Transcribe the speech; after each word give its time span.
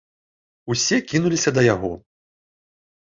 Усе 0.75 0.97
кінуліся 1.13 1.49
да 1.59 1.69
яго. 1.73 1.93